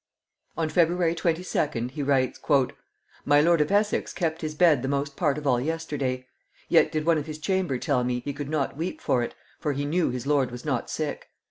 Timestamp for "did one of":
6.91-7.27